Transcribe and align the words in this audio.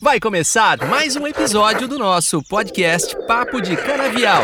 Vai 0.00 0.18
começar 0.18 0.76
mais 0.88 1.14
um 1.14 1.24
episódio 1.24 1.86
do 1.86 1.96
nosso 2.00 2.42
podcast 2.42 3.16
Papo 3.28 3.60
de 3.60 3.76
Canavial. 3.76 4.42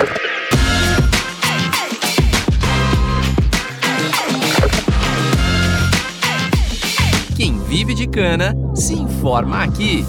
Quem 7.36 7.58
vive 7.65 7.94
de 7.94 8.07
cana 8.07 8.55
se 8.77 8.95
informa 8.95 9.64
aqui. 9.64 10.05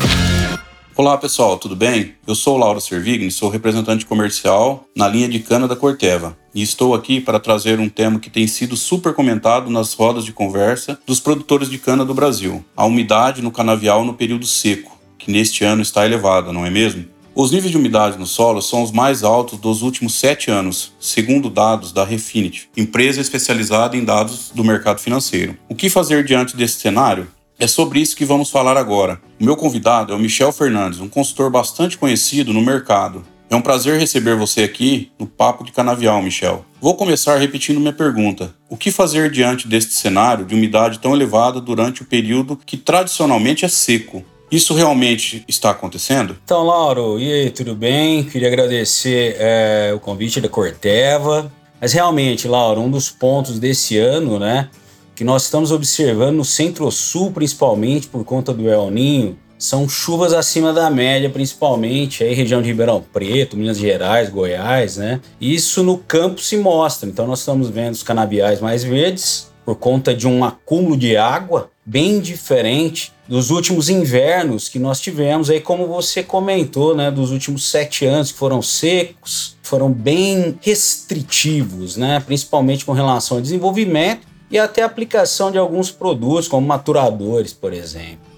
Olá 0.95 1.17
pessoal, 1.17 1.57
tudo 1.57 1.75
bem? 1.75 2.13
Eu 2.27 2.35
sou 2.35 2.55
Lauro 2.55 2.79
Servigni, 2.79 3.31
sou 3.31 3.49
representante 3.49 4.05
comercial 4.05 4.85
na 4.95 5.07
linha 5.07 5.27
de 5.27 5.39
cana 5.39 5.67
da 5.67 5.75
Corteva 5.75 6.37
e 6.53 6.61
estou 6.61 6.93
aqui 6.93 7.19
para 7.19 7.39
trazer 7.39 7.79
um 7.79 7.89
tema 7.89 8.19
que 8.19 8.29
tem 8.29 8.45
sido 8.45 8.77
super 8.77 9.15
comentado 9.15 9.71
nas 9.71 9.93
rodas 9.95 10.23
de 10.23 10.33
conversa 10.33 10.99
dos 11.03 11.19
produtores 11.19 11.67
de 11.67 11.79
cana 11.79 12.05
do 12.05 12.13
Brasil: 12.13 12.63
a 12.77 12.85
umidade 12.85 13.41
no 13.41 13.49
canavial 13.49 14.05
no 14.05 14.13
período 14.13 14.45
seco 14.45 15.00
que 15.21 15.31
neste 15.31 15.63
ano 15.63 15.83
está 15.83 16.03
elevada, 16.03 16.51
não 16.51 16.65
é 16.65 16.69
mesmo? 16.69 17.05
Os 17.33 17.51
níveis 17.51 17.71
de 17.71 17.77
umidade 17.77 18.17
no 18.17 18.25
solo 18.25 18.61
são 18.61 18.83
os 18.83 18.91
mais 18.91 19.23
altos 19.23 19.59
dos 19.59 19.83
últimos 19.83 20.15
sete 20.15 20.51
anos, 20.51 20.91
segundo 20.99 21.49
dados 21.49 21.93
da 21.93 22.03
Refinity, 22.03 22.69
empresa 22.75 23.21
especializada 23.21 23.95
em 23.95 24.03
dados 24.03 24.51
do 24.53 24.63
mercado 24.63 24.99
financeiro. 24.99 25.55
O 25.69 25.75
que 25.75 25.89
fazer 25.89 26.25
diante 26.25 26.57
desse 26.57 26.79
cenário? 26.79 27.27
É 27.57 27.67
sobre 27.67 27.99
isso 27.99 28.15
que 28.15 28.25
vamos 28.25 28.49
falar 28.49 28.75
agora. 28.75 29.21
O 29.39 29.45
meu 29.45 29.55
convidado 29.55 30.11
é 30.11 30.15
o 30.15 30.19
Michel 30.19 30.51
Fernandes, 30.51 30.99
um 30.99 31.07
consultor 31.07 31.49
bastante 31.51 31.97
conhecido 31.97 32.51
no 32.51 32.61
mercado. 32.61 33.23
É 33.49 33.55
um 33.55 33.61
prazer 33.61 33.99
receber 33.99 34.35
você 34.35 34.63
aqui 34.63 35.11
no 35.19 35.27
Papo 35.27 35.63
de 35.63 35.71
Canavial, 35.71 36.21
Michel. 36.21 36.65
Vou 36.81 36.95
começar 36.95 37.37
repetindo 37.37 37.79
minha 37.79 37.93
pergunta: 37.93 38.55
o 38.69 38.75
que 38.75 38.91
fazer 38.91 39.29
diante 39.29 39.67
deste 39.67 39.93
cenário 39.93 40.45
de 40.45 40.55
umidade 40.55 40.99
tão 40.99 41.13
elevada 41.13 41.61
durante 41.61 42.01
o 42.01 42.05
período 42.05 42.59
que 42.65 42.77
tradicionalmente 42.77 43.63
é 43.63 43.67
seco? 43.67 44.25
Isso 44.51 44.73
realmente 44.73 45.45
está 45.47 45.69
acontecendo? 45.69 46.35
Então, 46.43 46.65
Lauro, 46.65 47.17
e 47.17 47.31
aí, 47.31 47.49
tudo 47.49 47.73
bem? 47.73 48.23
Queria 48.25 48.49
agradecer 48.49 49.37
é, 49.39 49.93
o 49.95 49.99
convite 49.99 50.41
da 50.41 50.49
Corteva. 50.49 51.49
Mas 51.79 51.93
realmente, 51.93 52.49
Lauro, 52.49 52.81
um 52.81 52.91
dos 52.91 53.09
pontos 53.09 53.57
desse 53.57 53.97
ano, 53.97 54.37
né, 54.37 54.69
que 55.15 55.23
nós 55.23 55.43
estamos 55.43 55.71
observando 55.71 56.35
no 56.35 56.43
Centro-Sul, 56.43 57.31
principalmente 57.31 58.07
por 58.07 58.25
conta 58.25 58.53
do 58.53 58.69
El 58.69 58.91
Ninho, 58.91 59.37
são 59.57 59.87
chuvas 59.87 60.33
acima 60.33 60.73
da 60.73 60.89
média, 60.89 61.29
principalmente 61.29 62.23
aí 62.23 62.33
região 62.33 62.61
de 62.61 62.67
Ribeirão 62.67 63.01
Preto, 63.13 63.55
Minas 63.55 63.77
Gerais, 63.77 64.29
Goiás, 64.29 64.97
né? 64.97 65.21
Isso 65.39 65.81
no 65.83 65.97
campo 65.97 66.41
se 66.41 66.57
mostra. 66.57 67.07
Então 67.07 67.25
nós 67.25 67.39
estamos 67.39 67.69
vendo 67.69 67.93
os 67.93 68.03
canaviais 68.03 68.59
mais 68.59 68.83
verdes 68.83 69.50
por 69.71 69.75
conta 69.75 70.13
de 70.13 70.27
um 70.27 70.43
acúmulo 70.43 70.97
de 70.97 71.15
água 71.15 71.69
bem 71.85 72.19
diferente 72.19 73.13
dos 73.25 73.49
últimos 73.51 73.87
invernos 73.87 74.67
que 74.67 74.77
nós 74.77 74.99
tivemos, 74.99 75.49
aí 75.49 75.61
como 75.61 75.87
você 75.87 76.21
comentou, 76.21 76.93
né, 76.93 77.09
dos 77.09 77.31
últimos 77.31 77.69
sete 77.69 78.05
anos 78.05 78.33
que 78.33 78.37
foram 78.37 78.61
secos, 78.61 79.55
foram 79.63 79.89
bem 79.89 80.59
restritivos, 80.61 81.95
né, 81.95 82.21
principalmente 82.25 82.83
com 82.83 82.91
relação 82.91 83.37
ao 83.37 83.41
desenvolvimento 83.41 84.27
e 84.49 84.59
até 84.59 84.83
aplicação 84.83 85.49
de 85.49 85.57
alguns 85.57 85.89
produtos, 85.89 86.49
como 86.49 86.67
maturadores, 86.67 87.53
por 87.53 87.71
exemplo. 87.71 88.29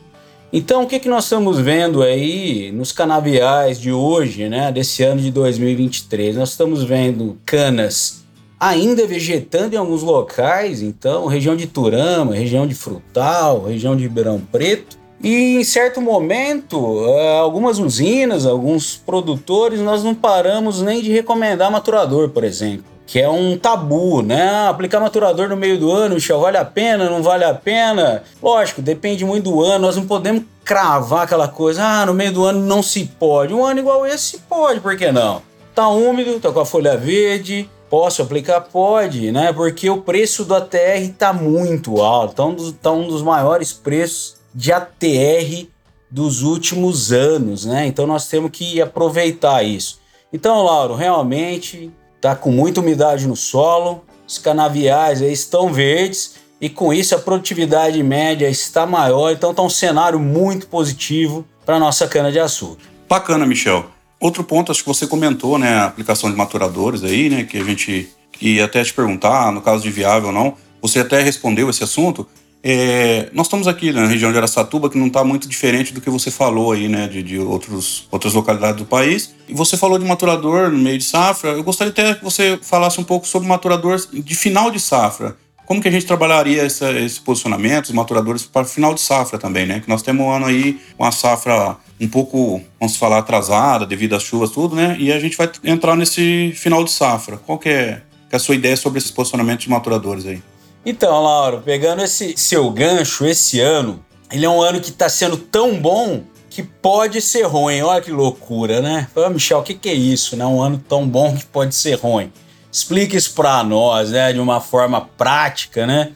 Então, 0.52 0.84
o 0.84 0.88
que, 0.88 1.00
que 1.00 1.09
nós 1.09 1.23
estamos 1.23 1.58
vendo 1.58 2.03
aí 2.03 2.72
nos 2.72 2.92
canaviais 2.92 3.81
de 3.81 3.92
hoje, 3.92 4.47
né, 4.47 4.72
desse 4.72 5.02
ano 5.02 5.20
de 5.20 5.31
2023? 5.31 6.36
Nós 6.36 6.52
estamos 6.52 6.84
vendo 6.84 7.40
canas 7.44 8.23
ainda 8.69 9.06
vegetando 9.06 9.75
em 9.75 9.78
alguns 9.78 10.02
locais, 10.02 10.81
então, 10.81 11.25
região 11.25 11.56
de 11.56 11.67
Turama, 11.67 12.33
região 12.33 12.66
de 12.66 12.73
Frutal, 12.73 13.64
região 13.64 13.95
de 13.95 14.03
Ribeirão 14.03 14.39
Preto. 14.39 14.97
E 15.22 15.58
em 15.58 15.64
certo 15.64 16.02
momento, 16.02 17.06
eh, 17.06 17.39
algumas 17.39 17.78
usinas, 17.78 18.45
alguns 18.45 18.95
produtores, 18.95 19.81
nós 19.81 20.03
não 20.03 20.16
paramos 20.16 20.81
nem 20.81 21.02
de 21.02 21.11
recomendar 21.11 21.72
maturador, 21.72 22.30
por 22.30 22.44
exemplo. 22.44 22.86
Que 23.06 23.19
é 23.19 23.30
um 23.30 23.58
tabu, 23.58 24.22
né? 24.22 24.67
Aplicar 24.67 25.00
maturador 25.02 25.50
no 25.50 25.57
meio 25.57 25.78
do 25.78 25.91
ano, 25.91 26.16
Michel, 26.16 26.40
vale 26.40 26.57
a 26.57 26.66
pena, 26.66 27.09
não 27.09 27.22
vale 27.22 27.44
a 27.44 27.53
pena? 27.53 28.23
Lógico, 28.41 28.81
depende 28.81 29.25
muito 29.25 29.52
do 29.52 29.62
ano, 29.62 29.85
nós 29.85 29.97
não 29.97 30.06
podemos 30.06 30.44
cravar 30.63 31.23
aquela 31.23 31.50
coisa, 31.50 31.84
ah, 31.84 32.06
no 32.06 32.13
meio 32.13 32.31
do 32.31 32.46
ano 32.46 32.62
não 32.62 32.81
se 32.81 33.06
pode. 33.19 33.53
Um 33.53 33.63
ano 33.63 33.79
igual 33.81 34.06
esse 34.06 34.40
pode, 34.40 34.79
por 34.79 34.96
que 34.96 35.12
não? 35.12 35.41
Tá 35.75 35.88
úmido, 35.90 36.40
tá 36.40 36.52
com 36.52 36.59
a 36.59 36.66
folha 36.66 36.96
verde, 36.96 37.69
Posso 37.94 38.24
aplicar? 38.24 38.59
Pode, 38.59 39.31
né? 39.31 39.54
Porque 39.54 39.88
o 39.88 40.02
preço 40.02 40.46
do 40.46 40.56
ATR 40.56 40.98
está 41.04 41.31
muito 41.31 42.02
alto. 42.02 42.31
Está 42.31 42.44
um, 42.44 42.72
tá 42.72 42.92
um 42.92 43.08
dos 43.08 43.22
maiores 43.22 43.72
preços 43.72 44.38
de 44.52 44.74
ATR 44.74 45.68
dos 46.09 46.42
últimos 46.42 47.12
anos, 47.12 47.66
né? 47.66 47.86
Então 47.86 48.08
nós 48.08 48.28
temos 48.28 48.50
que 48.50 48.82
aproveitar 48.82 49.62
isso. 49.62 50.00
Então, 50.34 50.64
Lauro, 50.64 50.96
realmente 50.96 51.92
está 52.16 52.36
com 52.36 52.52
muita 52.52 52.82
umidade 52.82 53.28
no 53.28 53.36
solo, 53.36 54.03
os 54.28 54.40
canaviais 54.40 55.22
aí 55.22 55.32
estão 55.32 55.72
verdes 55.72 56.38
e 56.59 56.70
com 56.70 56.92
isso 56.92 57.14
a 57.14 57.20
produtividade 57.20 58.02
média 58.02 58.50
está 58.50 58.88
maior, 58.88 59.32
então 59.32 59.52
está 59.52 59.62
um 59.62 59.70
cenário 59.70 60.20
muito 60.20 60.66
positivo 60.66 61.46
para 61.64 61.78
nossa 61.78 62.08
cana 62.08 62.32
de 62.32 62.40
açúcar. 62.40 62.86
Bacana, 63.08 63.46
Michel. 63.46 63.93
Outro 64.23 64.41
ponto, 64.41 64.72
acho 64.72 64.81
que 64.81 64.88
você 64.88 65.06
comentou, 65.06 65.59
né, 65.59 65.73
a 65.73 65.85
aplicação 65.85 66.31
de 66.31 66.38
maturadores 66.38 67.03
aí, 67.03 67.29
né, 67.29 67.44
que 67.44 67.57
a 67.57 67.63
gente 67.66 68.07
que 68.31 68.61
até 68.61 68.81
te 68.81 68.94
perguntar, 68.94 69.51
no 69.51 69.61
caso 69.61 69.84
de 69.84 69.89
viável 69.89 70.28
ou 70.29 70.34
não, 70.34 70.53
você 70.81 71.01
até 71.01 71.22
respondeu 71.22 71.69
esse 71.69 71.84
assunto. 71.84 72.25
É, 72.63 73.29
nós 73.34 73.47
estamos 73.47 73.67
aqui 73.67 73.91
na 73.91 74.07
região 74.07 74.31
de 74.31 74.38
Aracatuba, 74.38 74.89
que 74.89 74.97
não 74.97 75.07
está 75.07 75.25
muito 75.25 75.45
diferente 75.45 75.94
do 75.94 76.00
que 76.00 76.09
você 76.09 76.31
falou 76.31 76.72
aí, 76.72 76.88
né, 76.88 77.09
de, 77.09 77.22
de 77.22 77.38
outros, 77.38 78.07
outras 78.09 78.34
localidades 78.34 78.78
do 78.78 78.85
país. 78.85 79.35
E 79.50 79.53
você 79.53 79.75
falou 79.75 80.00
de 80.00 80.06
maturador 80.06 80.72
no 80.72 80.78
meio 80.78 80.97
de 80.97 81.03
safra. 81.03 81.50
Eu 81.50 81.63
gostaria 81.63 81.91
até 81.91 82.16
que 82.16 82.23
você 82.23 82.57
falasse 82.61 83.01
um 83.01 83.03
pouco 83.03 83.28
sobre 83.28 83.45
maturador 83.45 84.00
de 84.09 84.35
final 84.35 84.72
de 84.72 84.79
safra. 84.79 85.35
Como 85.66 85.81
que 85.81 85.88
a 85.88 85.91
gente 85.91 86.06
trabalharia 86.06 86.63
essa, 86.63 86.91
esse 86.91 87.19
posicionamento, 87.22 87.85
os 87.85 87.91
maturadores 87.91 88.44
para 88.44 88.66
final 88.66 88.94
de 88.94 89.01
safra 89.01 89.40
também, 89.40 89.66
né? 89.66 89.79
Que 89.79 89.90
nós 89.90 90.01
temos 90.01 90.25
um 90.25 90.31
ano 90.31 90.46
aí, 90.46 90.79
uma 91.00 91.12
safra 91.12 91.78
um 92.00 92.07
pouco, 92.07 92.62
vamos 92.79 92.97
falar, 92.97 93.19
atrasada 93.19 93.85
devido 93.85 94.16
às 94.16 94.23
chuvas, 94.23 94.50
tudo, 94.50 94.75
né? 94.75 94.96
E 95.00 95.12
a 95.12 95.19
gente 95.19 95.38
vai 95.38 95.50
entrar 95.63 95.96
nesse 95.96 96.52
final 96.56 96.84
de 96.84 96.91
safra. 96.91 97.38
Qual 97.38 97.57
que 97.57 97.69
é, 97.69 98.02
que 98.29 98.35
é 98.35 98.38
a 98.38 98.40
sua 98.40 98.56
ideia 98.56 98.75
sobre 98.75 99.00
esse 99.00 99.12
posicionamento 99.13 99.62
de 99.62 99.69
maturadores 99.69 100.25
aí? 100.25 100.41
Então, 100.85 101.23
Lauro, 101.23 101.62
pegando 101.62 102.02
esse 102.03 102.34
seu 102.35 102.69
gancho, 102.69 103.25
esse 103.25 103.62
ano, 103.62 104.03
ele 104.29 104.46
é 104.46 104.50
um 104.50 104.62
ano 104.62 104.81
que 104.81 104.90
está 104.90 105.07
sendo 105.07 105.38
tão 105.38 105.79
bom 105.79 106.23
que 106.50 106.62
pode 106.62 107.22
ser 107.22 107.44
ruim. 107.44 107.81
Olha 107.81 108.02
que 108.02 108.12
loucura, 108.12 108.81
né? 108.81 109.07
Ô, 109.16 109.29
Michel, 109.29 109.59
o 109.59 109.63
que, 109.63 109.73
que 109.73 109.90
é 109.90 109.94
isso, 109.94 110.35
né? 110.35 110.46
Um 110.46 110.62
ano 110.62 110.84
tão 110.88 111.07
bom 111.07 111.35
que 111.35 111.46
pode 111.46 111.73
ser 111.73 111.96
ruim. 111.96 112.31
Explique 112.73 113.16
isso 113.16 113.35
para 113.35 113.63
nós, 113.63 114.09
né? 114.09 114.34
De 114.34 114.39
uma 114.39 114.59
forma 114.59 115.07
prática, 115.16 115.85
né? 115.85 116.13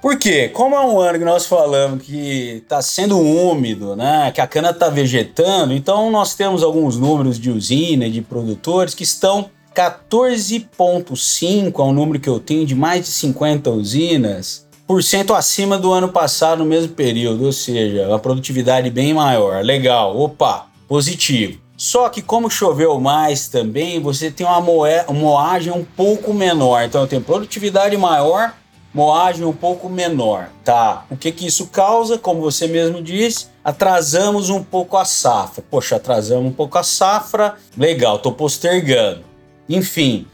Por 0.00 0.18
quê? 0.18 0.48
Como 0.48 0.74
é 0.74 0.80
um 0.80 0.98
ano 0.98 1.18
que 1.18 1.24
nós 1.24 1.44
falamos 1.44 2.02
que 2.02 2.62
está 2.62 2.80
sendo 2.80 3.20
úmido, 3.20 3.94
né, 3.94 4.32
que 4.34 4.40
a 4.40 4.46
cana 4.46 4.70
está 4.70 4.88
vegetando, 4.88 5.74
então 5.74 6.10
nós 6.10 6.34
temos 6.34 6.62
alguns 6.62 6.96
números 6.96 7.38
de 7.38 7.50
usina 7.50 8.06
e 8.06 8.10
de 8.10 8.22
produtores 8.22 8.94
que 8.94 9.02
estão 9.02 9.50
14,5 9.74 11.78
é 11.78 11.82
um 11.82 11.92
número 11.92 12.18
que 12.18 12.30
eu 12.30 12.40
tenho 12.40 12.64
de 12.64 12.74
mais 12.74 13.04
de 13.04 13.10
50 13.10 13.68
usinas, 13.70 14.66
por 14.86 15.02
cento 15.02 15.34
acima 15.34 15.76
do 15.78 15.92
ano 15.92 16.08
passado 16.08 16.60
no 16.60 16.64
mesmo 16.64 16.94
período, 16.94 17.44
ou 17.44 17.52
seja, 17.52 18.12
a 18.12 18.18
produtividade 18.18 18.90
bem 18.90 19.14
maior. 19.14 19.62
Legal, 19.62 20.18
opa, 20.18 20.66
positivo. 20.88 21.60
Só 21.80 22.10
que 22.10 22.20
como 22.20 22.50
choveu 22.50 23.00
mais 23.00 23.48
também, 23.48 23.98
você 24.02 24.30
tem 24.30 24.46
uma 24.46 24.60
moagem 24.60 25.72
um 25.72 25.82
pouco 25.82 26.34
menor. 26.34 26.82
Então 26.82 27.06
tenho 27.06 27.22
produtividade 27.22 27.96
maior, 27.96 28.54
moagem 28.92 29.46
um 29.46 29.52
pouco 29.54 29.88
menor, 29.88 30.50
tá? 30.62 31.06
O 31.10 31.16
que 31.16 31.32
que 31.32 31.46
isso 31.46 31.68
causa? 31.68 32.18
Como 32.18 32.42
você 32.42 32.66
mesmo 32.66 33.00
disse, 33.02 33.46
atrasamos 33.64 34.50
um 34.50 34.62
pouco 34.62 34.98
a 34.98 35.06
safra. 35.06 35.64
Poxa, 35.70 35.96
atrasamos 35.96 36.50
um 36.50 36.52
pouco 36.52 36.76
a 36.76 36.82
safra, 36.82 37.54
legal, 37.74 38.18
tô 38.18 38.30
postergando. 38.30 39.24
Enfim, 39.66 40.26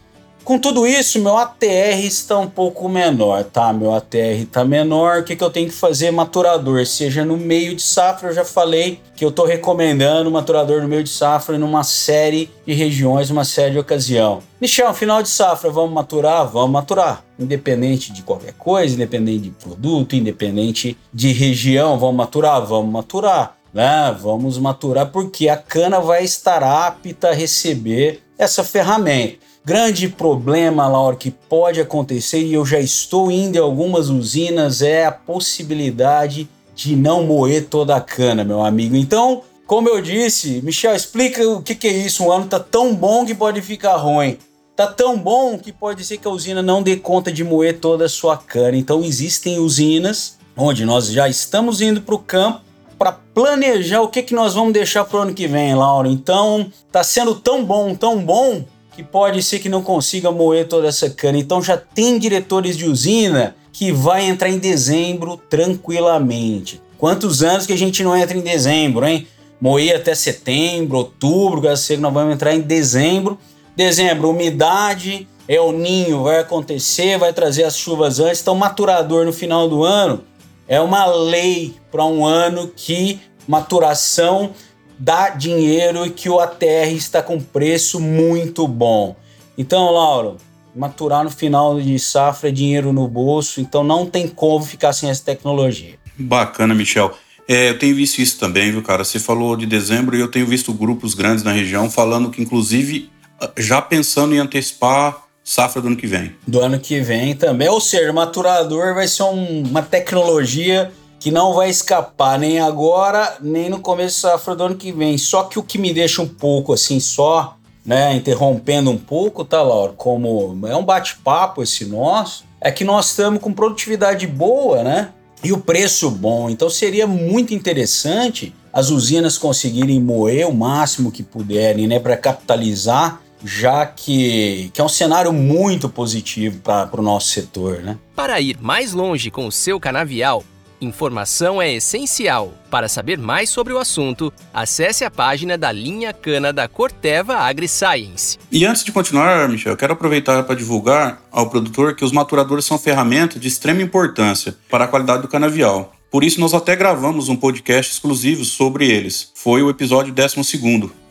com 0.47 0.57
tudo 0.57 0.87
isso, 0.87 1.19
meu 1.19 1.35
ATR 1.35 2.05
está 2.05 2.39
um 2.39 2.47
pouco 2.47 2.87
menor, 2.87 3.43
tá? 3.43 3.73
Meu 3.73 3.93
ATR 3.93 4.43
está 4.43 4.63
menor. 4.63 5.19
O 5.19 5.23
que, 5.25 5.35
que 5.35 5.43
eu 5.43 5.49
tenho 5.49 5.67
que 5.67 5.75
fazer? 5.75 6.09
Maturador, 6.09 6.85
seja 6.85 7.25
no 7.25 7.35
meio 7.35 7.75
de 7.75 7.81
safra. 7.81 8.29
Eu 8.29 8.33
já 8.33 8.45
falei 8.45 9.01
que 9.13 9.25
eu 9.25 9.29
estou 9.29 9.45
recomendando 9.45 10.31
maturador 10.31 10.81
no 10.81 10.87
meio 10.87 11.03
de 11.03 11.09
safra 11.09 11.57
numa 11.57 11.83
série 11.83 12.49
de 12.65 12.73
regiões, 12.73 13.29
uma 13.29 13.43
série 13.43 13.73
de 13.73 13.79
ocasião. 13.79 14.41
Michel, 14.61 14.93
final 14.93 15.21
de 15.21 15.27
safra, 15.27 15.69
vamos 15.69 15.91
maturar? 15.91 16.47
Vamos 16.47 16.71
maturar. 16.71 17.25
Independente 17.37 18.13
de 18.13 18.21
qualquer 18.21 18.53
coisa, 18.53 18.95
independente 18.95 19.39
de 19.39 19.49
produto, 19.49 20.15
independente 20.15 20.97
de 21.13 21.33
região, 21.33 21.99
vamos 21.99 22.15
maturar? 22.15 22.65
Vamos 22.65 22.89
maturar. 22.89 23.57
Né? 23.73 24.15
Vamos 24.17 24.57
maturar 24.57 25.07
porque 25.07 25.49
a 25.49 25.57
cana 25.57 25.99
vai 25.99 26.23
estar 26.23 26.63
apta 26.63 27.31
a 27.31 27.33
receber 27.33 28.23
essa 28.37 28.63
ferramenta. 28.63 29.46
Grande 29.67 30.07
problema, 30.07 30.87
Laura, 30.87 31.17
que 31.17 31.29
pode 31.29 31.81
acontecer, 31.81 32.39
e 32.39 32.53
eu 32.53 32.65
já 32.65 32.79
estou 32.79 33.29
indo 33.29 33.57
em 33.57 33.59
algumas 33.59 34.07
usinas, 34.07 34.81
é 34.81 35.05
a 35.05 35.11
possibilidade 35.11 36.47
de 36.73 36.95
não 36.95 37.25
moer 37.25 37.67
toda 37.67 37.93
a 37.93 37.99
cana, 37.99 38.45
meu 38.45 38.63
amigo. 38.63 38.95
Então, 38.95 39.41
como 39.65 39.89
eu 39.89 40.01
disse, 40.01 40.61
Michel, 40.63 40.95
explica 40.95 41.45
o 41.45 41.61
que, 41.61 41.75
que 41.75 41.85
é 41.85 41.91
isso. 41.91 42.23
Um 42.23 42.31
ano 42.31 42.45
tá 42.45 42.61
tão 42.61 42.95
bom 42.95 43.25
que 43.25 43.35
pode 43.35 43.61
ficar 43.61 43.97
ruim. 43.97 44.37
Tá 44.73 44.87
tão 44.87 45.17
bom 45.17 45.59
que 45.59 45.73
pode 45.73 46.05
ser 46.05 46.15
que 46.15 46.29
a 46.29 46.31
usina 46.31 46.61
não 46.61 46.81
dê 46.81 46.95
conta 46.95 47.29
de 47.29 47.43
moer 47.43 47.77
toda 47.77 48.05
a 48.05 48.09
sua 48.09 48.37
cana. 48.37 48.77
Então, 48.77 49.03
existem 49.03 49.59
usinas 49.59 50.37
onde 50.55 50.85
nós 50.85 51.07
já 51.07 51.27
estamos 51.27 51.81
indo 51.81 52.01
para 52.01 52.15
o 52.15 52.19
campo 52.19 52.61
para 52.97 53.11
planejar 53.11 54.01
o 54.01 54.07
que, 54.07 54.23
que 54.23 54.33
nós 54.33 54.53
vamos 54.53 54.71
deixar 54.71 55.03
para 55.03 55.19
o 55.19 55.21
ano 55.23 55.33
que 55.33 55.45
vem, 55.45 55.75
Laura. 55.75 56.07
Então, 56.07 56.71
tá 56.89 57.03
sendo 57.03 57.35
tão 57.35 57.65
bom, 57.65 57.93
tão 57.93 58.23
bom, 58.23 58.63
que 58.97 59.03
pode 59.03 59.43
ser 59.43 59.59
que 59.59 59.69
não 59.69 59.83
consiga 59.83 60.31
moer 60.31 60.67
toda 60.67 60.87
essa 60.87 61.07
cana. 61.07 61.37
Então, 61.37 61.61
já 61.61 61.77
tem 61.77 62.17
diretores 62.17 62.75
de 62.75 62.87
usina 62.87 63.55
que 63.71 63.91
vai 63.91 64.25
entrar 64.25 64.49
em 64.49 64.57
dezembro 64.57 65.39
tranquilamente. 65.47 66.81
Quantos 66.97 67.43
anos 67.43 67.67
que 67.67 67.73
a 67.73 67.77
gente 67.77 68.03
não 68.03 68.17
entra 68.17 68.35
em 68.35 68.41
dezembro, 68.41 69.05
hein? 69.05 69.27
Moer 69.61 69.97
até 69.97 70.15
setembro, 70.15 70.97
outubro, 70.97 71.61
que 71.61 71.97
nós 71.97 72.11
vamos 72.11 72.33
entrar 72.33 72.55
em 72.55 72.61
dezembro. 72.61 73.37
Dezembro, 73.75 74.31
umidade, 74.31 75.27
é 75.47 75.61
o 75.61 75.71
ninho, 75.71 76.23
vai 76.23 76.39
acontecer, 76.39 77.19
vai 77.19 77.31
trazer 77.31 77.65
as 77.65 77.77
chuvas 77.77 78.19
antes. 78.19 78.41
Então, 78.41 78.55
maturador 78.55 79.27
no 79.27 79.31
final 79.31 79.69
do 79.69 79.83
ano 79.83 80.23
é 80.67 80.81
uma 80.81 81.05
lei 81.05 81.75
para 81.91 82.03
um 82.03 82.25
ano 82.25 82.71
que 82.75 83.19
maturação 83.47 84.49
dá 84.97 85.29
dinheiro 85.29 86.05
e 86.05 86.09
que 86.09 86.29
o 86.29 86.39
ATR 86.39 86.91
está 86.93 87.21
com 87.21 87.39
preço 87.39 87.99
muito 87.99 88.67
bom. 88.67 89.15
Então, 89.57 89.91
Lauro, 89.91 90.37
maturar 90.75 91.23
no 91.23 91.31
final 91.31 91.79
de 91.79 91.97
safra 91.97 92.49
é 92.49 92.51
dinheiro 92.51 92.93
no 92.93 93.07
bolso, 93.07 93.59
então 93.59 93.83
não 93.83 94.05
tem 94.05 94.27
como 94.27 94.63
ficar 94.63 94.93
sem 94.93 95.09
essa 95.09 95.23
tecnologia. 95.23 95.95
Bacana, 96.17 96.73
Michel. 96.73 97.15
É, 97.47 97.69
eu 97.69 97.79
tenho 97.79 97.95
visto 97.95 98.19
isso 98.19 98.37
também, 98.39 98.71
viu, 98.71 98.83
cara? 98.83 99.03
Você 99.03 99.19
falou 99.19 99.55
de 99.55 99.65
dezembro 99.65 100.17
e 100.17 100.19
eu 100.19 100.27
tenho 100.27 100.45
visto 100.45 100.73
grupos 100.73 101.13
grandes 101.13 101.43
na 101.43 101.51
região 101.51 101.89
falando 101.89 102.29
que, 102.29 102.41
inclusive, 102.41 103.09
já 103.57 103.81
pensando 103.81 104.35
em 104.35 104.39
antecipar 104.39 105.23
safra 105.43 105.81
do 105.81 105.87
ano 105.87 105.95
que 105.95 106.05
vem. 106.05 106.35
Do 106.45 106.59
ano 106.59 106.77
que 106.77 106.99
vem 106.99 107.33
também. 107.33 107.69
Ou 107.69 107.79
seja, 107.79 108.11
o 108.11 108.15
maturador 108.15 108.93
vai 108.93 109.07
ser 109.07 109.23
um, 109.23 109.63
uma 109.63 109.81
tecnologia 109.81 110.91
que 111.19 111.31
não 111.31 111.53
vai 111.53 111.69
escapar 111.69 112.37
nem 112.37 112.59
agora, 112.59 113.37
nem 113.41 113.69
no 113.69 113.79
começo 113.79 114.23
da 114.23 114.31
safra 114.31 114.55
do 114.55 114.63
ano 114.63 114.75
que 114.75 114.91
vem. 114.91 115.17
Só 115.17 115.43
que 115.43 115.57
o 115.57 115.63
que 115.63 115.77
me 115.77 115.93
deixa 115.93 116.21
um 116.21 116.27
pouco 116.27 116.73
assim, 116.73 116.99
só, 116.99 117.57
né, 117.85 118.15
interrompendo 118.15 118.91
um 118.91 118.97
pouco, 118.97 119.43
tá, 119.43 119.61
Laura? 119.61 119.93
Como 119.93 120.67
é 120.67 120.75
um 120.75 120.83
bate-papo 120.83 121.63
esse 121.63 121.85
nosso, 121.85 122.45
é 122.61 122.71
que 122.71 122.83
nós 122.83 123.09
estamos 123.09 123.41
com 123.41 123.53
produtividade 123.53 124.27
boa, 124.27 124.83
né? 124.83 125.09
E 125.43 125.51
o 125.51 125.57
preço 125.57 126.09
bom. 126.09 126.49
Então 126.49 126.69
seria 126.69 127.07
muito 127.07 127.53
interessante 127.53 128.53
as 128.73 128.89
usinas 128.89 129.37
conseguirem 129.37 129.99
moer 129.99 130.47
o 130.47 130.53
máximo 130.53 131.11
que 131.11 131.23
puderem, 131.23 131.87
né, 131.87 131.99
para 131.99 132.17
capitalizar 132.17 133.21
já 133.43 133.85
que, 133.85 134.71
que 134.73 134.81
é 134.81 134.83
um 134.83 134.89
cenário 134.89 135.31
muito 135.31 135.87
positivo 135.87 136.59
para 136.59 136.89
o 136.99 137.03
nosso 137.03 137.29
setor. 137.29 137.81
Né? 137.81 137.97
Para 138.15 138.41
ir 138.41 138.57
mais 138.59 138.93
longe 138.93 139.29
com 139.29 139.45
o 139.47 139.51
seu 139.51 139.79
canavial, 139.79 140.43
informação 140.81 141.61
é 141.61 141.73
essencial. 141.73 142.53
Para 142.69 142.87
saber 142.87 143.17
mais 143.17 143.49
sobre 143.49 143.73
o 143.73 143.77
assunto, 143.77 144.31
acesse 144.53 145.03
a 145.03 145.11
página 145.11 145.57
da 145.57 145.71
linha 145.71 146.13
cana 146.13 146.51
da 146.51 146.67
Corteva 146.67 147.35
AgriScience. 147.37 148.37
E 148.51 148.65
antes 148.65 148.83
de 148.83 148.91
continuar, 148.91 149.47
Michel, 149.49 149.73
eu 149.73 149.77
quero 149.77 149.93
aproveitar 149.93 150.43
para 150.43 150.55
divulgar 150.55 151.21
ao 151.31 151.49
produtor 151.49 151.95
que 151.95 152.05
os 152.05 152.11
maturadores 152.11 152.65
são 152.65 152.77
ferramentas 152.77 153.41
de 153.41 153.47
extrema 153.47 153.81
importância 153.81 154.55
para 154.69 154.85
a 154.85 154.87
qualidade 154.87 155.21
do 155.21 155.27
canavial. 155.27 155.93
Por 156.09 156.23
isso, 156.23 156.39
nós 156.39 156.53
até 156.53 156.75
gravamos 156.75 157.27
um 157.27 157.35
podcast 157.35 157.93
exclusivo 157.93 158.45
sobre 158.45 158.89
eles. 158.89 159.29
Foi 159.35 159.61
o 159.61 159.69
episódio 159.69 160.13
12. 160.13 160.61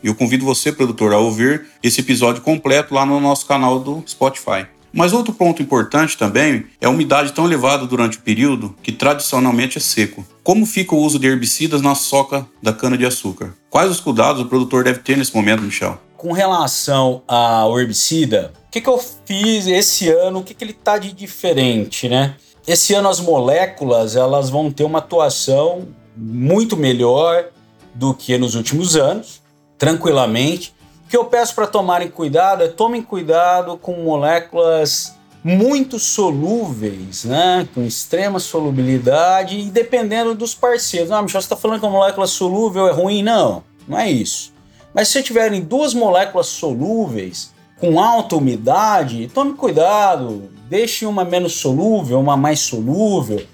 E 0.03 0.07
eu 0.07 0.15
convido 0.15 0.43
você, 0.43 0.71
produtor, 0.71 1.13
a 1.13 1.19
ouvir 1.19 1.67
esse 1.83 2.01
episódio 2.01 2.41
completo 2.41 2.95
lá 2.95 3.05
no 3.05 3.19
nosso 3.19 3.45
canal 3.45 3.79
do 3.79 4.03
Spotify. 4.07 4.65
Mas 4.93 5.13
outro 5.13 5.33
ponto 5.33 5.61
importante 5.61 6.17
também 6.17 6.65
é 6.79 6.87
a 6.87 6.89
umidade 6.89 7.33
tão 7.33 7.45
elevada 7.45 7.85
durante 7.85 8.17
o 8.17 8.21
período 8.21 8.75
que 8.81 8.91
tradicionalmente 8.91 9.77
é 9.77 9.81
seco. 9.81 10.25
Como 10.43 10.65
fica 10.65 10.95
o 10.95 10.99
uso 10.99 11.19
de 11.19 11.27
herbicidas 11.27 11.81
na 11.81 11.93
soca 11.93 12.47
da 12.61 12.73
cana-de-açúcar? 12.73 13.53
Quais 13.69 13.91
os 13.91 13.99
cuidados 13.99 14.41
o 14.41 14.45
produtor 14.47 14.83
deve 14.83 14.99
ter 14.99 15.17
nesse 15.17 15.35
momento, 15.35 15.61
Michel? 15.61 15.99
Com 16.15 16.31
relação 16.31 17.21
ao 17.27 17.79
herbicida, 17.79 18.53
o 18.67 18.71
que, 18.71 18.81
que 18.81 18.89
eu 18.89 18.99
fiz 19.25 19.67
esse 19.67 20.09
ano? 20.09 20.39
O 20.39 20.43
que, 20.43 20.53
que 20.53 20.63
ele 20.63 20.71
está 20.71 20.97
de 20.97 21.11
diferente, 21.11 22.09
né? 22.09 22.35
Esse 22.67 22.93
ano 22.93 23.07
as 23.07 23.19
moléculas 23.19 24.15
elas 24.15 24.49
vão 24.49 24.71
ter 24.71 24.83
uma 24.83 24.99
atuação 24.99 25.87
muito 26.15 26.75
melhor 26.75 27.45
do 27.93 28.13
que 28.13 28.37
nos 28.37 28.55
últimos 28.55 28.95
anos, 28.95 29.41
tranquilamente. 29.77 30.73
O 31.07 31.09
que 31.09 31.15
eu 31.15 31.23
peço 31.23 31.55
para 31.55 31.65
tomarem 31.65 32.09
cuidado 32.09 32.63
é 32.63 32.67
tomem 32.67 33.01
cuidado 33.01 33.77
com 33.77 33.93
moléculas 34.03 35.15
muito 35.41 35.97
solúveis, 35.97 37.23
né? 37.23 37.65
com 37.73 37.81
extrema 37.81 38.41
solubilidade 38.41 39.57
e 39.57 39.69
dependendo 39.69 40.35
dos 40.35 40.53
parceiros. 40.53 41.09
Ah, 41.09 41.21
Michel, 41.21 41.39
você 41.39 41.45
está 41.45 41.55
falando 41.55 41.79
que 41.79 41.85
a 41.85 41.89
molécula 41.89 42.27
solúvel 42.27 42.89
é 42.89 42.91
ruim? 42.91 43.23
Não, 43.23 43.63
não 43.87 43.97
é 43.97 44.11
isso. 44.11 44.51
Mas 44.93 45.07
se 45.07 45.23
tiverem 45.23 45.61
duas 45.61 45.93
moléculas 45.93 46.47
solúveis 46.47 47.53
com 47.79 48.01
alta 48.01 48.35
umidade, 48.35 49.31
tome 49.33 49.53
cuidado, 49.53 50.49
deixe 50.69 51.05
uma 51.05 51.23
menos 51.23 51.53
solúvel, 51.53 52.19
uma 52.19 52.35
mais 52.35 52.59
solúvel. 52.59 53.45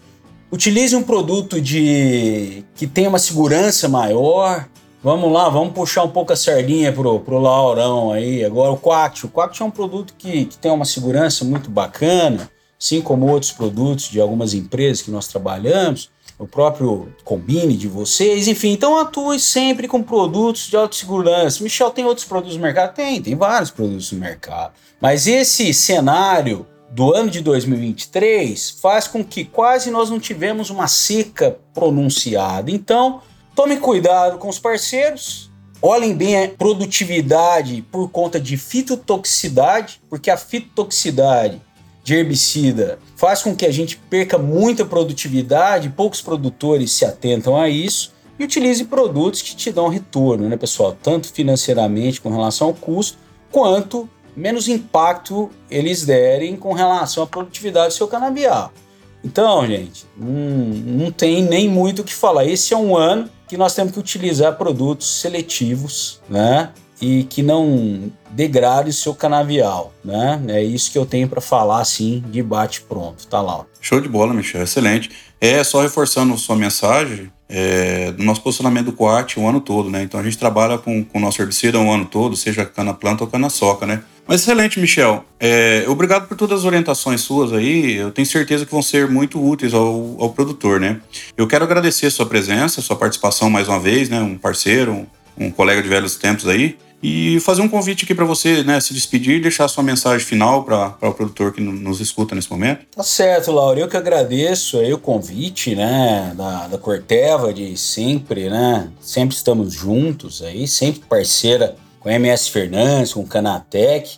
Utilize 0.52 0.96
um 0.96 1.04
produto 1.04 1.62
de 1.62 2.66
que 2.74 2.88
tenha 2.88 3.10
uma 3.10 3.20
segurança 3.20 3.88
maior. 3.88 4.68
Vamos 5.04 5.32
lá, 5.32 5.50
vamos 5.50 5.74
puxar 5.74 6.04
um 6.04 6.10
pouco 6.10 6.32
a 6.32 6.36
sardinha 6.36 6.94
pro, 6.94 7.20
pro 7.20 7.38
Laurão 7.38 8.12
aí. 8.12 8.44
Agora 8.44 8.72
o 8.72 8.78
Quact. 8.78 9.26
O 9.26 9.30
Quact 9.30 9.62
é 9.62 9.66
um 9.66 9.72
produto 9.72 10.14
que, 10.18 10.46
que 10.46 10.58
tem 10.58 10.72
uma 10.72 10.86
segurança 10.86 11.44
muito 11.44 11.70
bacana, 11.70 12.50
assim 12.80 13.02
como 13.02 13.30
outros 13.30 13.52
produtos 13.52 14.10
de 14.10 14.22
algumas 14.22 14.54
empresas 14.54 15.02
que 15.02 15.12
nós 15.12 15.28
trabalhamos 15.28 16.10
o 16.38 16.48
próprio 16.48 17.14
Combine 17.24 17.76
de 17.76 17.88
vocês, 17.88 18.48
enfim, 18.48 18.72
então 18.72 18.98
atue 18.98 19.40
sempre 19.40 19.88
com 19.88 20.02
produtos 20.02 20.68
de 20.68 20.76
autossegurança. 20.76 21.64
Michel, 21.64 21.92
tem 21.92 22.06
outros 22.06 22.26
produtos 22.26 22.56
no 22.56 22.62
mercado? 22.62 22.94
Tem, 22.94 23.22
tem 23.22 23.36
vários 23.36 23.72
produtos 23.72 24.12
no 24.12 24.20
mercado. 24.20 24.74
Mas 25.00 25.28
esse 25.28 25.74
cenário 25.74 26.66
do 26.92 27.14
ano 27.14 27.30
de 27.30 27.42
2023 27.42 28.78
faz 28.82 29.08
com 29.08 29.24
que 29.24 29.46
quase 29.46 29.90
nós 29.90 30.10
não 30.10 30.20
tivemos 30.20 30.70
uma 30.70 30.88
seca 30.88 31.58
pronunciada. 31.74 32.70
Então, 32.70 33.22
tome 33.56 33.78
cuidado 33.78 34.38
com 34.38 34.50
os 34.50 34.60
parceiros, 34.60 35.52
olhem 35.82 36.16
bem 36.16 36.44
a 36.44 36.50
produtividade 36.50 37.82
por 37.92 38.10
conta 38.10 38.40
de 38.40 38.58
fitotoxicidade, 38.58 40.02
porque 40.10 40.32
a 40.32 40.38
fitotoxicidade 40.38 41.62
de 42.04 42.16
herbicida 42.16 43.00
faz 43.16 43.42
com 43.42 43.56
que 43.56 43.66
a 43.66 43.72
gente 43.72 43.98
perca 43.98 44.38
muita 44.38 44.86
produtividade, 44.86 45.90
poucos 45.90 46.22
produtores 46.22 46.92
se 46.92 47.06
atentam 47.06 47.56
a 47.56 47.70
isso 47.70 48.14
e 48.38 48.44
utilize 48.44 48.84
produtos 48.86 49.42
que 49.42 49.56
te 49.56 49.72
dão 49.72 49.88
retorno, 49.88 50.50
né, 50.50 50.58
pessoal? 50.58 50.98
Tanto 51.02 51.32
financeiramente 51.32 52.20
com 52.20 52.30
relação 52.30 52.68
ao 52.68 52.74
custo, 52.74 53.18
quanto 53.52 54.10
menos 54.36 54.68
impacto 54.68 55.50
eles 55.70 56.06
derem 56.06 56.56
com 56.56 56.74
relação 56.74 57.24
à 57.24 57.28
produtividade 57.28 57.90
do 57.90 57.94
seu 57.94 58.08
canabial. 58.08 58.74
Então, 59.24 59.66
gente, 59.66 60.06
não, 60.18 60.30
não 60.30 61.12
tem 61.12 61.42
nem 61.42 61.70
muito 61.70 62.02
o 62.02 62.04
que 62.04 62.14
falar. 62.14 62.46
Esse 62.46 62.74
é 62.74 62.78
um 62.78 62.96
ano 62.98 63.30
que 63.48 63.56
nós 63.56 63.74
temos 63.74 63.94
que 63.94 64.00
utilizar 64.00 64.58
produtos 64.58 65.22
seletivos, 65.22 66.22
né? 66.30 66.72
e 67.04 67.26
que 67.26 67.44
não 67.44 68.10
degrade 68.32 68.90
o 68.90 68.94
seu 68.94 69.14
canavial, 69.14 69.94
né? 70.04 70.42
É 70.48 70.64
isso 70.64 70.90
que 70.90 70.98
eu 70.98 71.06
tenho 71.06 71.28
para 71.28 71.42
falar 71.42 71.82
assim 71.82 72.24
de 72.28 72.42
bate 72.42 72.82
pronto, 72.82 73.28
tá 73.28 73.42
lá. 73.42 73.66
Show 73.82 74.00
de 74.00 74.08
bola, 74.08 74.34
Michel, 74.34 74.64
excelente. 74.64 75.12
É 75.42 75.62
só 75.66 75.82
reforçando 75.82 76.38
sua 76.38 76.56
mensagem 76.56 77.30
é, 77.56 78.12
do 78.12 78.24
nosso 78.24 78.42
posicionamento 78.42 78.88
do 78.88 78.94
Coat 78.94 79.40
o 79.40 79.48
ano 79.48 79.62
todo, 79.62 79.88
né? 79.88 80.02
Então 80.02 80.20
a 80.20 80.24
gente 80.24 80.40
trabalha 80.40 80.80
com 80.80 81.06
o 81.14 81.20
nosso 81.20 81.40
herbicida 81.40 81.80
o 81.80 81.92
ano 81.92 82.04
todo, 82.06 82.36
seja 82.36 82.66
cana 82.66 82.96
planta 82.96 83.24
ou 83.24 83.30
cana 83.30 83.48
soca, 83.48 83.86
né? 83.86 84.02
Mas 84.28 84.42
excelente, 84.42 84.80
Michel. 84.80 85.24
É, 85.40 85.86
obrigado 85.88 86.28
por 86.28 86.36
todas 86.36 86.62
as 86.62 86.66
orientações 86.66 87.22
suas 87.22 87.54
aí. 87.54 87.96
Eu 87.96 88.10
tenho 88.10 88.26
certeza 88.26 88.66
que 88.66 88.72
vão 88.72 88.82
ser 88.82 89.08
muito 89.08 89.40
úteis 89.40 89.72
ao, 89.72 90.16
ao 90.20 90.32
produtor, 90.32 90.80
né? 90.80 91.00
Eu 91.38 91.46
quero 91.46 91.64
agradecer 91.64 92.10
sua 92.10 92.26
presença, 92.26 92.82
sua 92.82 92.96
participação 92.96 93.52
mais 93.52 93.68
uma 93.68 93.80
vez, 93.80 94.10
né? 94.10 94.20
Um 94.20 94.36
parceiro, 94.36 94.92
um, 94.92 95.06
um 95.38 95.52
colega 95.52 95.84
de 95.84 95.90
velhos 95.90 96.16
tempos 96.16 96.48
aí 96.48 96.76
e 97.04 97.38
fazer 97.42 97.62
um 97.62 97.68
convite 97.68 98.06
aqui 98.06 98.16
para 98.16 98.24
você, 98.24 98.64
né, 98.64 98.80
se 98.80 98.94
despedir 98.94 99.36
e 99.36 99.42
deixar 99.42 99.68
sua 99.68 99.84
mensagem 99.84 100.26
final 100.26 100.64
para 100.64 100.96
o 101.02 101.14
produtor 101.14 101.52
que 101.52 101.60
nos 101.60 102.00
escuta 102.00 102.34
nesse 102.34 102.50
momento. 102.50 102.86
Tá 102.96 103.04
certo, 103.04 103.52
Laura. 103.52 103.78
Eu 103.78 103.90
que 103.90 103.98
agradeço 103.98 104.80
aí 104.80 104.94
o 104.94 104.98
convite, 104.98 105.76
né, 105.76 106.34
da, 106.38 106.68
da 106.68 106.78
Corteva 106.78 107.54
de 107.54 107.76
sempre, 107.76 108.50
né, 108.50 108.90
sempre 109.02 109.36
estamos 109.36 109.74
juntos 109.74 110.42
aí, 110.42 110.66
sempre 110.66 111.02
parceira 111.02 111.76
com 112.00 112.08
a 112.08 112.14
MS 112.14 112.50
Fernandes, 112.50 113.14
com 113.14 113.20
o 113.20 113.28
Canatec. 113.28 114.18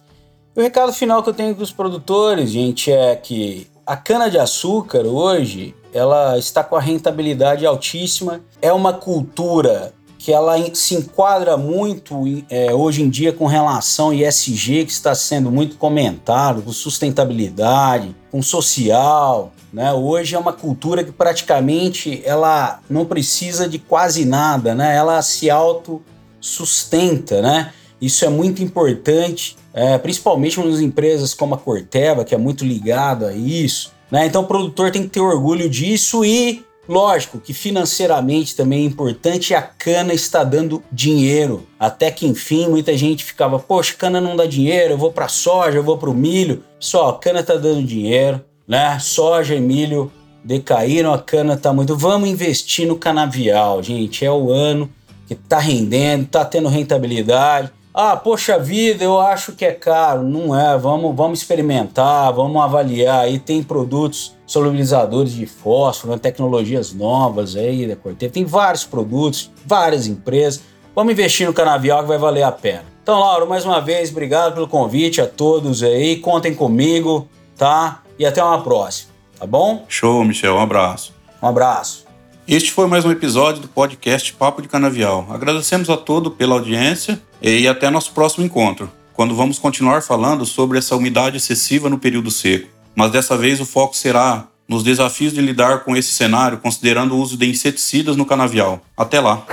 O 0.56 0.62
recado 0.62 0.94
final 0.94 1.24
que 1.24 1.30
eu 1.30 1.34
tenho 1.34 1.56
para 1.56 1.64
os 1.64 1.72
produtores, 1.72 2.52
gente, 2.52 2.92
é 2.92 3.16
que 3.16 3.68
a 3.86 3.98
cana 3.98 4.30
de 4.30 4.38
açúcar 4.38 5.06
hoje 5.08 5.74
ela 5.92 6.38
está 6.38 6.64
com 6.64 6.76
a 6.76 6.82
rentabilidade 6.82 7.66
altíssima. 7.66 8.42
É 8.62 8.72
uma 8.72 8.94
cultura 8.94 9.94
que 10.26 10.34
ela 10.34 10.56
se 10.74 10.96
enquadra 10.96 11.56
muito 11.56 12.16
é, 12.50 12.74
hoje 12.74 13.04
em 13.04 13.10
dia 13.12 13.32
com 13.32 13.46
relação 13.46 14.08
ao 14.08 14.14
ISG, 14.16 14.84
que 14.84 14.92
está 14.92 15.14
sendo 15.14 15.52
muito 15.52 15.78
comentado, 15.78 16.64
com 16.64 16.72
sustentabilidade, 16.72 18.16
com 18.32 18.42
social. 18.42 19.54
Né? 19.72 19.94
Hoje 19.94 20.34
é 20.34 20.40
uma 20.40 20.52
cultura 20.52 21.04
que 21.04 21.12
praticamente 21.12 22.24
ela 22.26 22.80
não 22.90 23.06
precisa 23.06 23.70
de 23.70 23.78
quase 23.78 24.26
nada, 24.26 24.74
né? 24.74 24.96
ela 24.96 25.22
se 25.22 25.48
autossustenta. 25.48 27.40
Né? 27.44 27.72
Isso 28.02 28.26
é 28.26 28.30
muito 28.30 28.64
importante, 28.64 29.56
é, 29.76 29.96
principalmente 30.00 30.60
nas 30.60 30.80
empresas 30.80 31.36
como 31.36 31.54
a 31.54 31.58
Corteva, 31.60 32.26
que 32.26 32.34
é 32.34 32.38
muito 32.40 32.66
ligado 32.66 33.28
a 33.28 33.32
isso. 33.32 33.92
Né? 34.10 34.26
Então 34.26 34.42
o 34.42 34.48
produtor 34.48 34.90
tem 34.90 35.04
que 35.04 35.10
ter 35.10 35.20
orgulho 35.20 35.70
disso 35.70 36.26
e 36.26 36.66
Lógico 36.88 37.40
que 37.40 37.54
financeiramente 37.54 38.56
também 38.56 38.84
é 38.84 38.86
importante 38.86 39.52
e 39.52 39.56
a 39.56 39.62
cana 39.62 40.14
está 40.14 40.44
dando 40.44 40.84
dinheiro. 40.92 41.68
Até 41.80 42.12
que 42.12 42.28
enfim, 42.28 42.68
muita 42.68 42.96
gente 42.98 43.24
ficava, 43.24 43.58
poxa, 43.60 43.96
cana 43.98 44.22
não 44.22 44.36
dá 44.36 44.46
dinheiro, 44.46 44.94
eu 44.94 44.98
vou 44.98 45.12
para 45.12 45.28
soja, 45.28 45.78
eu 45.78 45.84
vou 45.84 45.98
para 45.98 46.10
o 46.10 46.14
milho. 46.14 46.64
Pessoal, 46.80 47.18
cana 47.20 47.40
está 47.40 47.56
dando 47.56 47.84
dinheiro, 47.84 48.42
né? 48.68 49.00
Soja 49.00 49.56
e 49.56 49.60
milho 49.60 50.12
decaíram, 50.44 51.12
a 51.12 51.20
cana 51.20 51.56
está 51.56 51.74
muito. 51.74 51.98
Vamos 51.98 52.30
investir 52.30 52.88
no 52.88 52.96
canavial, 52.96 53.82
gente. 53.82 54.24
É 54.24 54.32
o 54.32 54.52
ano 54.52 54.90
que 55.28 55.34
está 55.34 55.58
rendendo, 55.58 56.26
está 56.26 56.46
tendo 56.46 56.70
rentabilidade. 56.70 57.72
Ah, 57.98 58.18
poxa 58.18 58.60
vida, 58.60 59.06
eu 59.06 59.22
acho 59.22 59.54
que 59.54 59.64
é 59.64 59.72
caro. 59.72 60.22
Não 60.22 60.54
é, 60.54 60.78
vamos, 60.78 61.16
vamos 61.16 61.40
experimentar, 61.40 62.34
vamos 62.34 62.62
avaliar. 62.62 63.22
Aí 63.22 63.40
tem 63.40 63.64
produtos 63.64 64.36
solubilizadores 64.46 65.32
de 65.32 65.46
fósforo, 65.46 66.12
né, 66.12 66.20
tecnologias 66.20 66.92
novas 66.94 67.56
aí 67.56 67.88
da 67.88 67.96
Corteva. 67.96 68.34
Tem 68.34 68.44
vários 68.44 68.84
produtos, 68.84 69.50
várias 69.66 70.08
empresas. 70.08 70.62
Vamos 70.94 71.14
investir 71.14 71.48
no 71.48 71.54
canavial 71.54 72.02
que 72.02 72.10
vai 72.10 72.18
valer 72.18 72.44
a 72.44 72.52
pena. 72.52 72.84
Então, 73.02 73.18
Lauro, 73.18 73.48
mais 73.48 73.64
uma 73.64 73.80
vez, 73.80 74.12
obrigado 74.12 74.56
pelo 74.56 74.68
convite 74.68 75.22
a 75.22 75.28
todos 75.28 75.82
aí. 75.82 76.18
Contem 76.18 76.54
comigo, 76.54 77.30
tá? 77.56 78.02
E 78.20 78.26
até 78.26 78.44
uma 78.44 78.62
próxima, 78.62 79.14
tá 79.40 79.46
bom? 79.46 79.86
Show, 79.88 80.22
Michel. 80.26 80.56
Um 80.56 80.60
abraço. 80.60 81.14
Um 81.42 81.48
abraço. 81.48 82.05
Este 82.48 82.72
foi 82.72 82.86
mais 82.86 83.04
um 83.04 83.10
episódio 83.10 83.64
do 83.64 83.68
podcast 83.68 84.32
Papo 84.34 84.62
de 84.62 84.68
Canavial. 84.68 85.26
Agradecemos 85.32 85.90
a 85.90 85.98
todos 85.98 86.32
pela 86.36 86.54
audiência 86.54 87.20
e 87.42 87.68
até 87.68 87.90
nosso 87.90 88.12
próximo 88.12 88.46
encontro, 88.46 88.88
quando 89.14 89.36
vamos 89.36 89.58
continuar 89.58 90.04
falando 90.04 90.46
sobre 90.46 90.78
essa 90.78 90.96
umidade 90.96 91.38
excessiva 91.38 91.90
no 91.90 91.98
período 91.98 92.30
seco. 92.30 92.70
Mas 92.94 93.12
dessa 93.12 93.36
vez 93.36 93.60
o 93.60 93.66
foco 93.66 93.98
será 93.98 94.48
nos 94.68 94.84
desafios 94.84 95.34
de 95.34 95.42
lidar 95.42 95.84
com 95.84 95.96
esse 95.96 96.12
cenário, 96.12 96.60
considerando 96.60 97.16
o 97.16 97.20
uso 97.20 97.36
de 97.36 97.50
inseticidas 97.50 98.16
no 98.16 98.28
canavial. 98.28 98.80
Até 98.96 99.20
lá! 99.20 99.44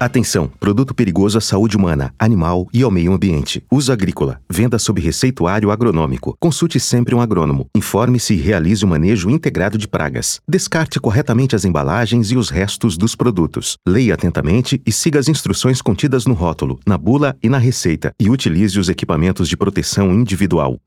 Atenção! 0.00 0.48
Produto 0.60 0.94
perigoso 0.94 1.38
à 1.38 1.40
saúde 1.40 1.76
humana, 1.76 2.14
animal 2.16 2.68
e 2.72 2.84
ao 2.84 2.90
meio 2.90 3.12
ambiente. 3.12 3.64
Uso 3.68 3.92
agrícola. 3.92 4.40
Venda 4.48 4.78
sob 4.78 5.00
receituário 5.00 5.72
agronômico. 5.72 6.36
Consulte 6.38 6.78
sempre 6.78 7.16
um 7.16 7.20
agrônomo. 7.20 7.66
Informe-se 7.74 8.32
e 8.34 8.36
realize 8.36 8.84
o 8.84 8.86
um 8.86 8.90
manejo 8.90 9.28
integrado 9.28 9.76
de 9.76 9.88
pragas. 9.88 10.40
Descarte 10.48 11.00
corretamente 11.00 11.56
as 11.56 11.64
embalagens 11.64 12.30
e 12.30 12.36
os 12.36 12.48
restos 12.48 12.96
dos 12.96 13.16
produtos. 13.16 13.76
Leia 13.84 14.14
atentamente 14.14 14.80
e 14.86 14.92
siga 14.92 15.18
as 15.18 15.26
instruções 15.26 15.82
contidas 15.82 16.26
no 16.26 16.34
rótulo, 16.34 16.78
na 16.86 16.96
bula 16.96 17.36
e 17.42 17.48
na 17.48 17.58
receita. 17.58 18.12
E 18.20 18.30
utilize 18.30 18.78
os 18.78 18.88
equipamentos 18.88 19.48
de 19.48 19.56
proteção 19.56 20.14
individual. 20.14 20.78